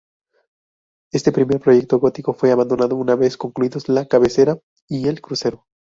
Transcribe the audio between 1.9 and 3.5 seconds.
gótico fue abandonado una vez